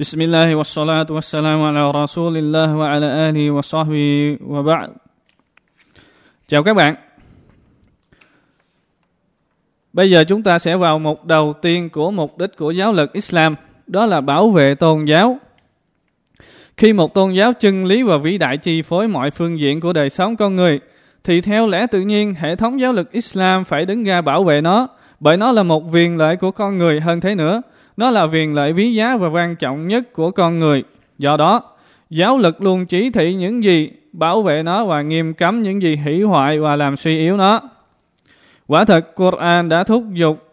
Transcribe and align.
بسم 0.00 0.21
الله 0.21 0.55
والصلاة 0.55 1.05
والسلام 1.09 1.61
على 1.61 1.91
رسول 1.91 2.37
الله 2.37 2.75
وعلى 2.75 3.05
آله 3.29 3.51
وصحبه 3.51 4.37
وبعد 4.47 4.89
Chào 6.47 6.63
các 6.63 6.73
bạn 6.73 6.95
Bây 9.93 10.09
giờ 10.09 10.23
chúng 10.23 10.43
ta 10.43 10.59
sẽ 10.59 10.77
vào 10.77 10.99
mục 10.99 11.25
đầu 11.25 11.53
tiên 11.61 11.89
của 11.89 12.11
mục 12.11 12.37
đích 12.37 12.57
của 12.57 12.71
giáo 12.71 12.91
lực 12.91 13.13
Islam 13.13 13.55
Đó 13.87 14.05
là 14.05 14.21
bảo 14.21 14.49
vệ 14.49 14.75
tôn 14.75 15.05
giáo 15.05 15.39
Khi 16.77 16.93
một 16.93 17.13
tôn 17.13 17.31
giáo 17.31 17.53
chân 17.53 17.85
lý 17.85 18.03
và 18.03 18.17
vĩ 18.17 18.37
đại 18.37 18.57
chi 18.57 18.81
phối 18.81 19.07
mọi 19.07 19.31
phương 19.31 19.59
diện 19.59 19.79
của 19.79 19.93
đời 19.93 20.09
sống 20.09 20.35
con 20.35 20.55
người 20.55 20.79
Thì 21.23 21.41
theo 21.41 21.67
lẽ 21.67 21.87
tự 21.87 22.01
nhiên 22.01 22.33
hệ 22.33 22.55
thống 22.55 22.81
giáo 22.81 22.93
lực 22.93 23.11
Islam 23.11 23.63
phải 23.63 23.85
đứng 23.85 24.03
ra 24.03 24.21
bảo 24.21 24.43
vệ 24.43 24.61
nó 24.61 24.87
Bởi 25.19 25.37
nó 25.37 25.51
là 25.51 25.63
một 25.63 25.83
quyền 25.93 26.17
lợi 26.17 26.35
của 26.35 26.51
con 26.51 26.77
người 26.77 26.99
hơn 26.99 27.21
thế 27.21 27.35
nữa 27.35 27.61
nó 27.97 28.09
là 28.09 28.23
quyền 28.23 28.53
lợi 28.53 28.71
quý 28.71 28.93
giá 28.93 29.17
và 29.17 29.27
quan 29.27 29.55
trọng 29.55 29.87
nhất 29.87 30.13
của 30.13 30.31
con 30.31 30.59
người. 30.59 30.83
Do 31.17 31.37
đó, 31.37 31.63
giáo 32.09 32.37
lực 32.37 32.61
luôn 32.61 32.85
chỉ 32.85 33.09
thị 33.09 33.33
những 33.33 33.63
gì 33.63 33.91
bảo 34.13 34.41
vệ 34.41 34.63
nó 34.63 34.85
và 34.85 35.01
nghiêm 35.01 35.33
cấm 35.33 35.63
những 35.63 35.81
gì 35.81 35.95
hủy 35.95 36.21
hoại 36.21 36.59
và 36.59 36.75
làm 36.75 36.95
suy 36.95 37.17
yếu 37.17 37.37
nó. 37.37 37.61
Quả 38.67 38.85
thật, 38.85 39.15
Quran 39.15 39.69
đã 39.69 39.83
thúc 39.83 40.03
giục 40.13 40.51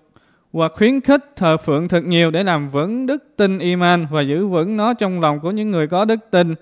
và 0.53 0.69
khuyến 0.69 1.01
khích 1.01 1.25
thờ 1.37 1.57
phượng 1.57 1.89
thật 1.89 2.05
nhiều 2.05 2.31
để 2.31 2.45
làm 2.45 2.69
vững 2.69 3.07
đức 3.07 3.25
tin 3.37 3.59
iman 3.59 4.07
và 4.11 4.23
giữ 4.23 4.47
vững 4.47 4.77
nó 4.77 4.95
trong 4.95 5.21
lòng 5.21 5.41
của 5.41 5.51
những 5.51 5.71
người 5.71 5.87
có 5.87 6.05
đức 6.05 6.21
tin. 6.31 6.55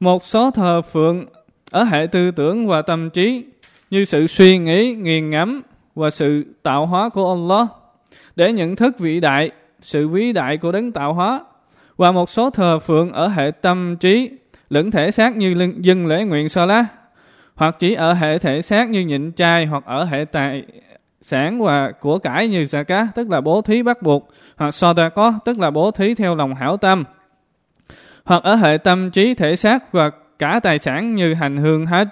Một 0.00 0.24
số 0.24 0.50
thờ 0.50 0.82
phượng 0.82 1.26
ở 1.70 1.84
hệ 1.84 2.06
tư 2.06 2.30
tưởng 2.30 2.66
và 2.66 2.82
tâm 2.82 3.10
trí 3.10 3.44
như 3.90 4.04
sự 4.04 4.26
suy 4.26 4.58
nghĩ, 4.58 4.94
nghiền 4.94 5.30
ngẫm 5.30 5.62
và 5.94 6.10
sự 6.10 6.44
tạo 6.62 6.86
hóa 6.86 7.08
của 7.08 7.28
Allah 7.28 7.68
để 8.36 8.52
nhận 8.52 8.76
thức 8.76 8.98
vĩ 8.98 9.20
đại 9.20 9.50
sự 9.80 10.08
vĩ 10.08 10.32
đại 10.32 10.56
của 10.56 10.72
đấng 10.72 10.92
tạo 10.92 11.14
hóa 11.14 11.40
và 11.96 12.12
một 12.12 12.30
số 12.30 12.50
thờ 12.50 12.78
phượng 12.78 13.12
ở 13.12 13.28
hệ 13.28 13.50
tâm 13.62 13.96
trí 14.00 14.30
lẫn 14.70 14.90
thể 14.90 15.10
xác 15.10 15.36
như 15.36 15.72
dân 15.80 16.06
lễ 16.06 16.24
nguyện 16.24 16.48
so 16.48 16.66
lá 16.66 16.86
hoặc 17.54 17.76
chỉ 17.78 17.94
ở 17.94 18.12
hệ 18.12 18.38
thể 18.38 18.62
xác 18.62 18.90
như 18.90 19.00
nhịn 19.00 19.32
chay 19.32 19.66
hoặc 19.66 19.84
ở 19.86 20.04
hệ 20.04 20.24
tài 20.24 20.62
sản 21.20 21.60
và 21.62 21.92
của 21.92 22.18
cải 22.18 22.48
như 22.48 22.62
zakat, 22.62 23.06
tức 23.14 23.30
là 23.30 23.40
bố 23.40 23.62
thí 23.62 23.82
bắt 23.82 24.02
buộc, 24.02 24.30
hoặc 24.56 24.74
có 25.14 25.32
tức 25.44 25.58
là 25.58 25.70
bố 25.70 25.90
thí 25.90 26.14
theo 26.14 26.34
lòng 26.34 26.54
hảo 26.54 26.76
tâm, 26.76 27.04
hoặc 28.24 28.42
ở 28.42 28.54
hệ 28.54 28.78
tâm 28.78 29.10
trí, 29.10 29.34
thể 29.34 29.56
xác 29.56 29.92
và 29.92 30.10
cả 30.38 30.60
tài 30.62 30.78
sản 30.78 31.14
như 31.14 31.34
hành 31.34 31.56
hương 31.56 31.86
hết 31.86 32.08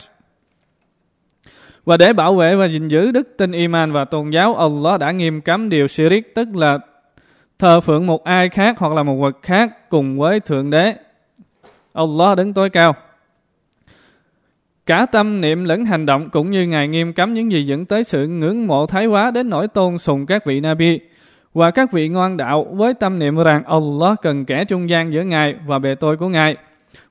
và 1.84 1.96
để 1.96 2.12
bảo 2.12 2.34
vệ 2.34 2.56
và 2.56 2.66
gìn 2.66 2.88
giữ 2.88 3.10
đức 3.10 3.28
tin 3.38 3.52
iman 3.52 3.92
và 3.92 4.04
tôn 4.04 4.30
giáo, 4.30 4.54
Allah 4.54 5.00
đã 5.00 5.10
nghiêm 5.10 5.40
cấm 5.40 5.68
điều 5.68 5.86
shirik 5.86 6.34
tức 6.34 6.56
là 6.56 6.78
thờ 7.58 7.80
phượng 7.80 8.06
một 8.06 8.24
ai 8.24 8.48
khác 8.48 8.78
hoặc 8.78 8.92
là 8.92 9.02
một 9.02 9.14
vật 9.14 9.38
khác 9.42 9.90
cùng 9.90 10.18
với 10.18 10.40
Thượng 10.40 10.70
Đế. 10.70 10.94
Allah 11.92 12.36
đứng 12.36 12.54
tối 12.54 12.70
cao. 12.70 12.94
Cả 14.86 15.06
tâm 15.12 15.40
niệm 15.40 15.64
lẫn 15.64 15.84
hành 15.84 16.06
động 16.06 16.30
cũng 16.30 16.50
như 16.50 16.66
Ngài 16.66 16.88
nghiêm 16.88 17.12
cấm 17.12 17.34
những 17.34 17.52
gì 17.52 17.66
dẫn 17.66 17.84
tới 17.84 18.04
sự 18.04 18.26
ngưỡng 18.26 18.66
mộ 18.66 18.86
thái 18.86 19.06
quá 19.06 19.30
đến 19.30 19.48
nỗi 19.48 19.68
tôn 19.68 19.98
sùng 19.98 20.26
các 20.26 20.46
vị 20.46 20.60
Nabi 20.60 21.00
và 21.54 21.70
các 21.70 21.92
vị 21.92 22.08
ngoan 22.08 22.36
đạo 22.36 22.66
với 22.70 22.94
tâm 22.94 23.18
niệm 23.18 23.36
rằng 23.36 23.64
Allah 23.64 24.22
cần 24.22 24.44
kẻ 24.44 24.64
trung 24.64 24.88
gian 24.88 25.12
giữa 25.12 25.22
Ngài 25.22 25.54
và 25.66 25.78
bề 25.78 25.94
tôi 25.94 26.16
của 26.16 26.28
Ngài 26.28 26.56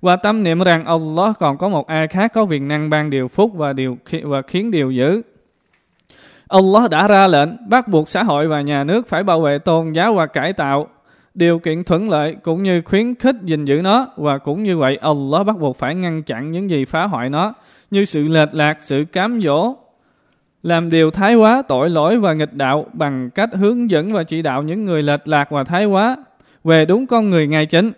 và 0.02 0.16
tâm 0.16 0.44
niệm 0.44 0.60
rằng 0.60 0.86
Allah 0.86 1.36
còn 1.40 1.58
có 1.58 1.70
một 1.70 1.88
ai 1.88 2.08
khác 2.08 2.32
có 2.34 2.44
quyền 2.44 2.68
năng 2.68 2.90
ban 2.90 3.10
điều 3.10 3.28
phúc 3.28 3.52
và 3.56 3.73
điều 3.73 3.98
và 4.23 4.42
khiến 4.42 4.72
điều 4.72 4.92
dữ. 4.92 5.22
Allah 6.48 6.90
đã 6.92 7.08
ra 7.08 7.28
lệnh 7.28 7.70
bắt 7.70 7.88
buộc 7.88 8.10
xã 8.10 8.24
hội 8.24 8.48
và 8.48 8.62
nhà 8.62 8.84
nước 8.84 9.08
phải 9.08 9.24
bảo 9.24 9.42
vệ 9.42 9.60
tôn 9.60 9.92
giáo 9.92 10.14
và 10.14 10.26
cải 10.26 10.54
tạo 10.54 10.88
điều 11.34 11.60
kiện 11.60 11.84
thuận 11.84 12.10
lợi 12.10 12.36
cũng 12.44 12.64
như 12.64 12.82
khuyến 12.82 13.16
khích 13.16 13.36
gìn 13.44 13.66
giữ 13.66 13.82
nó 13.82 14.08
và 14.18 14.38
cũng 14.38 14.64
như 14.64 14.78
vậy 14.78 14.98
Allah 14.98 15.46
bắt 15.46 15.60
buộc 15.60 15.78
phải 15.78 15.96
ngăn 15.96 16.23
chặn 16.23 16.52
những 16.52 16.70
gì 16.70 16.86
phá 16.86 17.04
hoại 17.04 17.30
nó 17.30 17.54
như 17.92 18.06
sự 18.06 18.23
lệch 18.23 18.54
lạc, 18.54 18.78
sự 18.80 19.06
cám 19.12 19.42
dỗ, 19.42 19.76
làm 20.64 20.90
điều 20.90 21.11
thái 21.11 21.36
quá, 21.36 21.64
tội 21.67 21.89
lỗi 21.89 22.17
và 22.17 22.34
nghịch 22.34 22.54
đạo 22.54 22.86
bằng 22.94 23.30
cách 23.30 23.50
hướng 23.54 23.89
dẫn 23.89 24.14
và 24.14 24.23
chỉ 24.23 24.42
đạo 24.42 24.64
những 24.64 24.86
người 24.86 25.04
lệch 25.04 25.28
lạc 25.28 25.52
và 25.52 25.64
thái 25.64 25.86
quá 25.86 26.17
về 26.64 26.86
đúng 26.86 27.08
con 27.08 27.30
người 27.30 27.48
ngay 27.48 27.66
chính. 27.66 27.92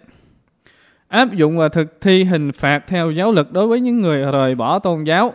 Áp 1.08 1.34
dụng 1.34 1.58
và 1.58 1.70
thực 1.70 2.02
thi 2.02 2.24
hình 2.24 2.52
phạt 2.52 2.88
theo 2.88 3.12
giáo 3.12 3.32
lực 3.32 3.54
đối 3.54 3.68
với 3.68 3.80
những 3.80 4.02
người 4.02 4.32
rời 4.32 4.56
bỏ 4.56 4.80
tôn 4.80 5.04
giáo. 5.04 5.34